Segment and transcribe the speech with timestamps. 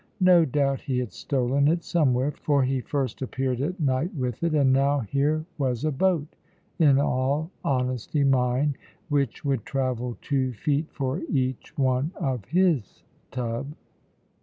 [0.21, 4.55] No doubt he had stolen it somewhere, for he first appeared at night with it;
[4.55, 6.25] and now here was a boat,
[6.79, 8.77] in all honesty mine,
[9.09, 13.75] which would travel two feet for each one of his tub!